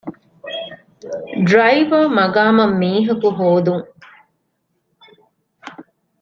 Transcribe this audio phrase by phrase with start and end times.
[1.47, 3.85] ޑްރައިވަރ މަގާމަށް މީހަކު ހޯދުން